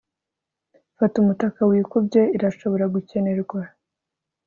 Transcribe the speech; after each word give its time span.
fata 0.97 1.15
umutaka 1.23 1.59
wikubye. 1.69 2.21
irashobora 2.35 2.85
gukenerwa 2.93 3.59